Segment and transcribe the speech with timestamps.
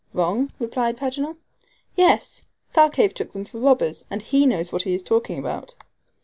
[0.13, 1.37] "Wrong?" replied Paganel.
[1.95, 2.43] "Yes.
[2.73, 5.75] Thalcave took them for robbers, and he knows what he is talking about."